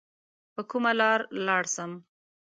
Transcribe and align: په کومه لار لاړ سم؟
په 0.53 0.61
کومه 0.69 0.91
لار 0.99 1.19
لاړ 1.47 1.63
سم؟ 1.75 1.91